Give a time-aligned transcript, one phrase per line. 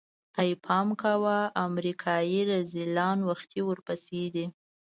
[0.41, 4.45] ای پام کوه امريکايي رذيلان وختي ورپسې دي.